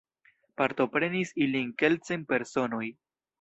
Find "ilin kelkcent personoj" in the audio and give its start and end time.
1.47-2.83